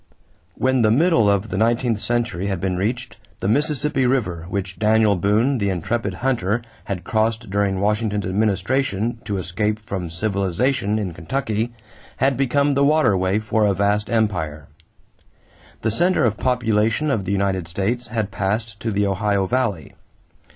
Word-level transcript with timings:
= 0.33 0.45
When 0.55 0.81
the 0.81 0.89
middle 0.89 1.29
of 1.29 1.49
the 1.51 1.59
nineteenth 1.59 1.99
century 2.01 2.47
had 2.47 2.59
been 2.59 2.75
reached, 2.75 3.17
the 3.39 3.47
Mississippi 3.47 4.07
River, 4.07 4.47
which 4.49 4.79
Daniel 4.79 5.15
Boone, 5.15 5.59
the 5.59 5.69
intrepid 5.69 6.15
hunter, 6.25 6.63
had 6.85 7.03
crossed 7.03 7.51
during 7.51 7.79
Washington's 7.79 8.25
administration 8.25 9.19
"to 9.25 9.37
escape 9.37 9.77
from 9.77 10.09
civilization" 10.09 10.97
in 10.97 11.13
Kentucky, 11.13 11.71
had 12.17 12.35
become 12.35 12.73
the 12.73 12.83
waterway 12.83 13.37
for 13.37 13.67
a 13.67 13.75
vast 13.75 14.09
empire. 14.09 14.67
The 15.83 15.91
center 15.91 16.23
of 16.25 16.35
population 16.35 17.11
of 17.11 17.25
the 17.25 17.31
United 17.31 17.67
States 17.67 18.07
had 18.07 18.31
passed 18.31 18.79
to 18.79 18.89
the 18.91 19.05
Ohio 19.05 19.45
Valley. 19.45 19.93